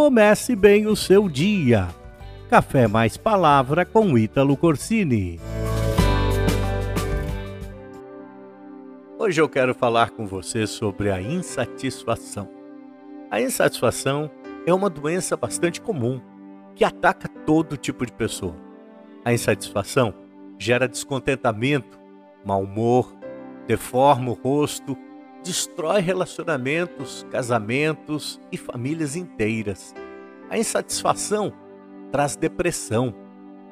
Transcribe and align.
comece 0.00 0.56
bem 0.56 0.86
o 0.86 0.96
seu 0.96 1.28
dia. 1.28 1.88
Café 2.48 2.88
mais 2.88 3.18
palavra 3.18 3.84
com 3.84 4.16
Ítalo 4.16 4.56
Corsini. 4.56 5.38
Hoje 9.18 9.38
eu 9.38 9.46
quero 9.46 9.74
falar 9.74 10.08
com 10.08 10.26
você 10.26 10.66
sobre 10.66 11.10
a 11.10 11.20
insatisfação. 11.20 12.48
A 13.30 13.42
insatisfação 13.42 14.30
é 14.66 14.72
uma 14.72 14.88
doença 14.88 15.36
bastante 15.36 15.82
comum 15.82 16.18
que 16.74 16.82
ataca 16.82 17.28
todo 17.28 17.76
tipo 17.76 18.06
de 18.06 18.12
pessoa. 18.12 18.56
A 19.22 19.34
insatisfação 19.34 20.14
gera 20.58 20.88
descontentamento, 20.88 22.00
mau 22.42 22.62
humor, 22.62 23.14
deforma 23.66 24.30
o 24.30 24.34
rosto, 24.34 24.96
destrói 25.42 26.00
relacionamentos, 26.00 27.26
casamentos 27.30 28.40
e 28.52 28.56
famílias 28.56 29.16
inteiras. 29.16 29.94
A 30.48 30.58
insatisfação 30.58 31.52
traz 32.10 32.36
depressão, 32.36 33.14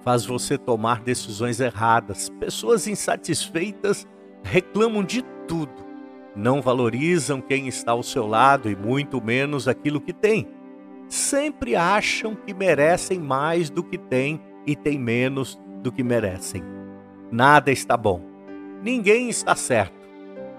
faz 0.03 0.25
você 0.25 0.57
tomar 0.57 1.01
decisões 1.03 1.61
erradas. 1.61 2.29
Pessoas 2.41 2.87
insatisfeitas 2.87 4.07
reclamam 4.43 5.03
de 5.03 5.23
tudo, 5.47 5.85
não 6.35 6.63
valorizam 6.63 7.41
quem 7.41 7.69
está 7.69 7.93
ao 7.93 8.03
seu 8.03 8.27
lado 8.27 8.71
e 8.71 8.77
muito 8.77 9.23
menos 9.23 9.67
aquilo 9.67 10.01
que 10.01 10.13
tem. 10.13 10.49
Sempre 11.09 11.75
acham 11.75 12.35
que 12.35 12.53
merecem 12.53 13.19
mais 13.19 13.71
do 13.71 13.83
que 13.83 13.99
têm 13.99 14.41
e 14.67 14.77
têm 14.77 14.99
menos 14.99 15.59
do 15.83 15.91
que 15.91 16.03
merecem. 16.03 16.63
Nada 17.33 17.71
está 17.71 17.97
bom. 17.97 18.23
Ninguém 18.83 19.29
está 19.29 19.57
certo 19.57 19.98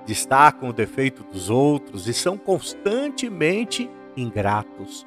destacam 0.10 0.70
o 0.70 0.74
defeito 0.74 1.24
dos 1.24 1.52
outros 1.52 2.08
e 2.08 2.16
são 2.16 2.36
constantemente 2.36 3.88
ingratos. 4.18 5.06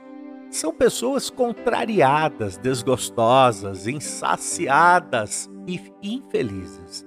São 0.49 0.73
pessoas 0.73 1.29
contrariadas, 1.29 2.57
desgostosas, 2.57 3.89
insaciadas 3.89 5.51
e 5.67 5.81
infelizes. 6.01 7.05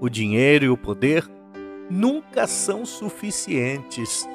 O 0.00 0.08
dinheiro 0.08 0.64
e 0.64 0.68
o 0.70 0.76
poder 0.78 1.28
nunca 1.90 2.46
são 2.46 2.86
suficientes. 2.86 4.26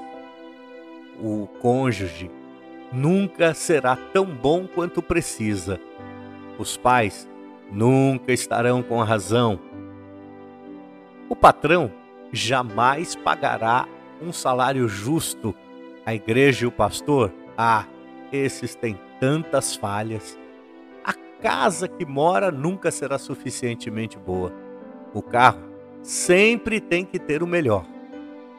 O 1.19 1.47
cônjuge 1.63 2.29
nunca 2.91 3.55
será 3.55 3.95
tão 3.95 4.27
bom 4.27 4.67
quanto 4.67 5.01
precisa. 5.01 5.81
Os 6.59 6.77
pais 6.77 7.27
nunca 7.71 8.31
estarão 8.31 8.83
com 8.83 9.01
a 9.01 9.05
razão. 9.05 9.59
O 11.27 11.35
patrão 11.35 11.91
jamais 12.33 13.15
pagará 13.15 13.87
um 14.19 14.33
salário 14.33 14.87
justo. 14.87 15.53
A 16.05 16.13
igreja 16.15 16.65
e 16.65 16.67
o 16.67 16.71
pastor, 16.71 17.31
ah, 17.55 17.85
esses 18.31 18.73
têm 18.75 18.99
tantas 19.19 19.75
falhas. 19.75 20.37
A 21.05 21.13
casa 21.41 21.87
que 21.87 22.05
mora 22.05 22.51
nunca 22.51 22.89
será 22.89 23.19
suficientemente 23.19 24.17
boa. 24.17 24.51
O 25.13 25.21
carro 25.21 25.61
sempre 26.01 26.81
tem 26.81 27.05
que 27.05 27.19
ter 27.19 27.43
o 27.43 27.47
melhor. 27.47 27.85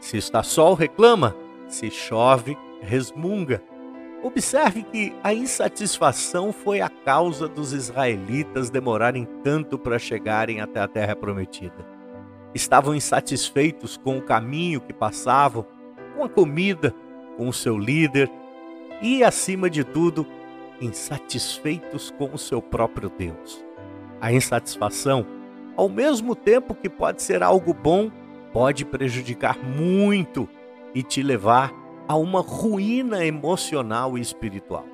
Se 0.00 0.16
está 0.16 0.42
sol, 0.42 0.74
reclama. 0.74 1.36
Se 1.66 1.90
chove, 1.90 2.56
resmunga. 2.80 3.60
Observe 4.22 4.84
que 4.84 5.12
a 5.22 5.34
insatisfação 5.34 6.52
foi 6.52 6.80
a 6.80 6.88
causa 6.88 7.48
dos 7.48 7.72
israelitas 7.72 8.70
demorarem 8.70 9.26
tanto 9.42 9.78
para 9.78 9.98
chegarem 9.98 10.60
até 10.60 10.80
a 10.80 10.88
terra 10.88 11.16
prometida 11.16 11.93
estavam 12.54 12.94
insatisfeitos 12.94 13.96
com 13.96 14.18
o 14.18 14.22
caminho 14.22 14.80
que 14.80 14.92
passavam, 14.92 15.66
com 16.16 16.24
a 16.24 16.28
comida, 16.28 16.94
com 17.36 17.48
o 17.48 17.52
seu 17.52 17.76
líder 17.76 18.30
e, 19.02 19.24
acima 19.24 19.68
de 19.68 19.82
tudo, 19.82 20.26
insatisfeitos 20.80 22.10
com 22.16 22.32
o 22.32 22.38
seu 22.38 22.62
próprio 22.62 23.10
Deus. 23.10 23.64
A 24.20 24.32
insatisfação, 24.32 25.26
ao 25.76 25.88
mesmo 25.88 26.34
tempo 26.34 26.74
que 26.74 26.88
pode 26.88 27.22
ser 27.22 27.42
algo 27.42 27.74
bom, 27.74 28.10
pode 28.52 28.84
prejudicar 28.84 29.58
muito 29.58 30.48
e 30.94 31.02
te 31.02 31.22
levar 31.22 31.72
a 32.06 32.16
uma 32.16 32.40
ruína 32.40 33.24
emocional 33.24 34.16
e 34.16 34.20
espiritual. 34.20 34.86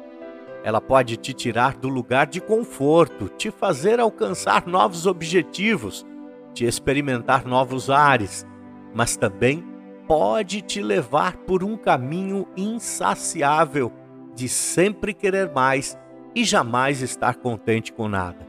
Ela 0.63 0.81
pode 0.81 1.17
te 1.17 1.33
tirar 1.33 1.75
do 1.75 1.89
lugar 1.89 2.27
de 2.27 2.41
conforto, 2.41 3.29
te 3.29 3.51
fazer 3.51 3.99
alcançar 3.99 4.67
novos 4.67 5.07
objetivos, 5.07 6.07
de 6.53 6.67
experimentar 6.67 7.47
novos 7.47 7.91
ares, 7.91 8.47
mas 8.95 9.17
também 9.17 9.65
pode 10.07 10.61
te 10.61 10.83
levar 10.83 11.37
por 11.37 11.63
um 11.63 11.77
caminho 11.77 12.47
insaciável 12.57 13.93
de 14.35 14.49
sempre 14.49 15.15
querer 15.15 15.53
mais 15.53 15.99
e 16.35 16.45
jamais 16.45 17.03
estar 17.03 17.37
contente 17.37 17.93
com 17.93 18.09
nada. 18.09 18.47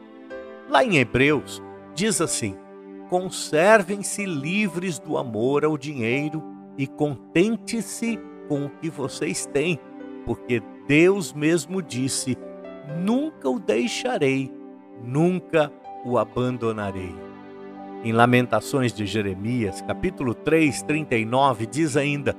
Lá 0.69 0.84
em 0.84 0.97
Hebreus, 0.97 1.61
diz 1.94 2.22
assim: 2.22 2.56
conservem-se 3.09 4.25
livres 4.25 4.97
do 4.97 5.17
amor 5.17 5.66
ao 5.66 5.78
dinheiro 5.78 6.44
e 6.78 6.88
contente-se 6.88 8.19
com 8.47 8.66
o 8.66 8.69
que 8.69 8.90
vocês 8.90 9.45
têm, 9.45 9.79
porque 10.25 10.63
Deus 10.88 11.34
mesmo 11.34 11.81
disse: 11.81 12.38
nunca 12.97 13.50
o 13.50 13.59
deixarei, 13.59 14.51
nunca 15.03 15.72
o 16.06 16.17
abandonarei. 16.17 17.31
Em 18.03 18.12
Lamentações 18.12 18.91
de 18.91 19.06
Jeremias, 19.06 19.79
capítulo 19.81 20.34
3, 20.34 20.81
39, 20.81 21.67
diz 21.67 21.95
ainda: 21.95 22.35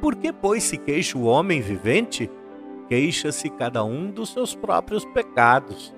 Por 0.00 0.16
que, 0.16 0.32
pois, 0.32 0.64
se 0.64 0.76
queixa 0.76 1.16
o 1.16 1.26
homem 1.26 1.60
vivente? 1.60 2.28
Queixa-se 2.88 3.48
cada 3.50 3.84
um 3.84 4.10
dos 4.10 4.32
seus 4.32 4.56
próprios 4.56 5.04
pecados. 5.04 5.94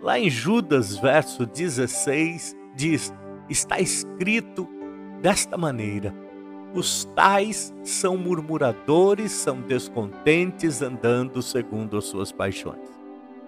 Lá 0.00 0.16
em 0.16 0.30
Judas, 0.30 0.96
verso 0.96 1.44
16, 1.44 2.56
diz: 2.76 3.12
Está 3.48 3.80
escrito 3.80 4.68
desta 5.20 5.58
maneira: 5.58 6.14
Os 6.72 7.04
tais 7.16 7.74
são 7.82 8.16
murmuradores, 8.16 9.32
são 9.32 9.60
descontentes, 9.60 10.82
andando 10.82 11.42
segundo 11.42 11.96
as 11.96 12.04
suas 12.04 12.30
paixões. 12.30 12.88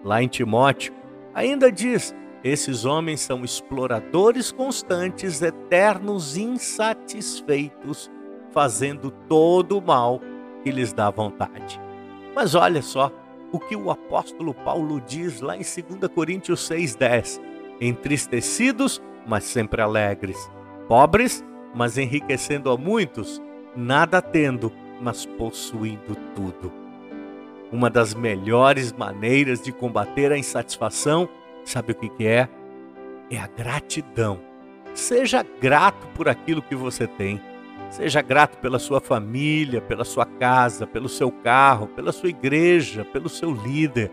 Lá 0.03 0.21
em 0.21 0.27
Timóteo, 0.27 0.93
ainda 1.33 1.71
diz: 1.71 2.13
esses 2.45 2.85
homens 2.85 3.21
são 3.23 3.43
exploradores 3.43 4.53
constantes, 4.53 5.41
eternos, 5.41 6.37
insatisfeitos, 6.37 8.11
fazendo 8.51 9.11
todo 9.11 9.79
o 9.79 9.83
mal 9.83 10.21
que 10.63 10.71
lhes 10.71 10.93
dá 10.93 11.09
vontade. 11.11 11.81
Mas 12.37 12.55
olha 12.55 12.83
só 12.83 13.11
o 13.51 13.59
que 13.59 13.75
o 13.75 13.91
apóstolo 13.91 14.53
Paulo 14.53 15.01
diz 15.01 15.41
lá 15.41 15.57
em 15.57 15.61
2 15.61 16.13
Coríntios 16.15 16.69
6,10: 16.69 17.41
entristecidos, 17.81 19.03
mas 19.27 19.45
sempre 19.45 19.81
alegres, 19.81 20.51
pobres, 20.87 21.43
mas 21.75 21.97
enriquecendo 21.97 22.71
a 22.71 22.77
muitos, 22.77 23.41
nada 23.75 24.21
tendo, 24.21 24.71
mas 25.01 25.25
possuindo 25.25 26.15
tudo. 26.35 26.71
Uma 27.73 27.89
das 27.89 28.13
melhores 28.15 28.93
maneiras 28.93 29.63
de 29.63 29.73
combater 29.73 30.31
a 30.31 30.37
insatisfação 30.37 31.27
Sabe 31.65 31.93
o 31.93 31.95
que, 31.95 32.09
que 32.09 32.27
é? 32.27 32.49
É 33.31 33.39
a 33.39 33.47
gratidão. 33.47 34.41
Seja 34.95 35.45
grato 35.61 36.07
por 36.09 36.29
aquilo 36.29 36.63
que 36.63 36.75
você 36.75 37.07
tem. 37.07 37.41
Seja 37.91 38.21
grato 38.23 38.59
pela 38.59 38.79
sua 38.79 39.01
família, 39.01 39.81
pela 39.81 40.05
sua 40.05 40.27
casa, 40.27 40.87
pelo 40.87 41.09
seu 41.09 41.31
carro, 41.31 41.87
pela 41.89 42.13
sua 42.13 42.29
igreja, 42.29 43.05
pelo 43.05 43.29
seu 43.29 43.53
líder. 43.53 44.11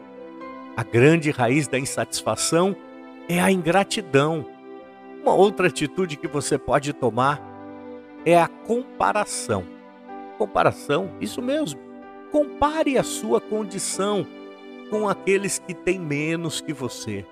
A 0.76 0.84
grande 0.84 1.30
raiz 1.32 1.68
da 1.68 1.78
insatisfação 1.78 2.76
é 3.28 3.40
a 3.40 3.52
ingratidão. 3.52 4.46
Uma 5.22 5.34
outra 5.34 5.68
atitude 5.68 6.18
que 6.18 6.28
você 6.28 6.58
pode 6.58 6.94
tomar 6.94 7.42
é 8.26 8.40
a 8.40 8.48
comparação. 8.48 9.66
Comparação, 10.38 11.12
isso 11.20 11.42
mesmo. 11.42 11.80
Compare 12.32 12.98
a 12.98 13.04
sua 13.04 13.42
condição 13.42 14.26
com 14.90 15.08
aqueles 15.08 15.60
que 15.60 15.74
têm 15.74 16.00
menos 16.00 16.62
que 16.62 16.74
você. 16.74 17.26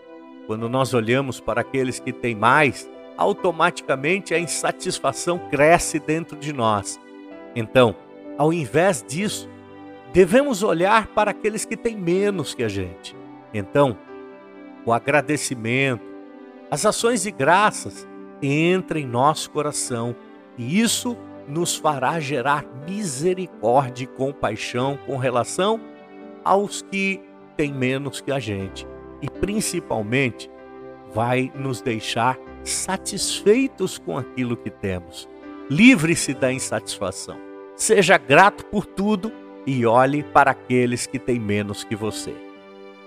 Quando 0.49 0.67
nós 0.67 0.95
olhamos 0.95 1.39
para 1.39 1.61
aqueles 1.61 1.99
que 1.99 2.11
têm 2.11 2.33
mais, 2.33 2.89
automaticamente 3.15 4.33
a 4.33 4.39
insatisfação 4.39 5.37
cresce 5.37 5.99
dentro 5.99 6.35
de 6.35 6.51
nós. 6.51 6.99
Então, 7.55 7.95
ao 8.35 8.51
invés 8.51 9.05
disso, 9.07 9.47
devemos 10.11 10.63
olhar 10.63 11.05
para 11.09 11.29
aqueles 11.29 11.65
que 11.65 11.77
têm 11.77 11.95
menos 11.95 12.55
que 12.55 12.63
a 12.63 12.67
gente. 12.67 13.15
Então, 13.53 13.95
o 14.83 14.91
agradecimento, 14.91 16.01
as 16.71 16.83
ações 16.83 17.21
de 17.21 17.29
graças 17.29 18.07
entram 18.41 18.99
em 18.99 19.05
nosso 19.05 19.51
coração 19.51 20.15
e 20.57 20.81
isso 20.81 21.15
nos 21.47 21.75
fará 21.75 22.19
gerar 22.19 22.65
misericórdia 22.87 24.05
e 24.05 24.07
compaixão 24.07 24.97
com 25.05 25.15
relação 25.15 25.79
aos 26.43 26.81
que 26.81 27.21
têm 27.55 27.71
menos 27.71 28.19
que 28.19 28.31
a 28.31 28.39
gente 28.39 28.87
principalmente 29.49 30.47
vai 31.11 31.51
nos 31.55 31.81
deixar 31.81 32.37
satisfeitos 32.63 33.97
com 33.97 34.15
aquilo 34.15 34.55
que 34.55 34.69
temos. 34.69 35.27
Livre-se 35.71 36.35
da 36.35 36.53
insatisfação. 36.53 37.35
Seja 37.75 38.15
grato 38.15 38.63
por 38.65 38.85
tudo 38.85 39.31
e 39.65 39.87
olhe 39.87 40.21
para 40.21 40.51
aqueles 40.51 41.07
que 41.07 41.17
têm 41.17 41.39
menos 41.39 41.83
que 41.83 41.95
você. 41.95 42.31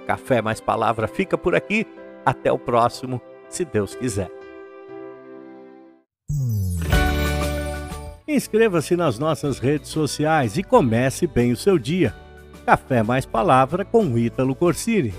Café 0.04 0.42
Mais 0.42 0.60
Palavra 0.60 1.06
fica 1.06 1.38
por 1.38 1.54
aqui. 1.54 1.86
Até 2.26 2.50
o 2.50 2.58
próximo, 2.58 3.20
se 3.48 3.64
Deus 3.64 3.94
quiser. 3.94 4.30
Inscreva-se 8.26 8.96
nas 8.96 9.16
nossas 9.16 9.60
redes 9.60 9.90
sociais 9.90 10.56
e 10.56 10.64
comece 10.64 11.24
bem 11.24 11.52
o 11.52 11.56
seu 11.56 11.78
dia. 11.78 12.12
Café 12.66 13.04
Mais 13.04 13.24
Palavra 13.24 13.84
com 13.84 14.18
Ítalo 14.18 14.56
Corsini. 14.56 15.14